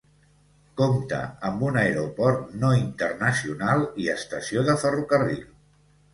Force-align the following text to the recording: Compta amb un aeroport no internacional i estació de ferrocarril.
Compta 0.79 1.19
amb 1.49 1.65
un 1.67 1.77
aeroport 1.81 2.57
no 2.65 2.73
internacional 2.79 3.87
i 4.07 4.11
estació 4.17 4.67
de 4.73 4.79
ferrocarril. 4.87 5.47